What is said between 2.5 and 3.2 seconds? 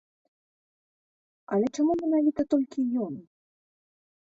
толькі ён?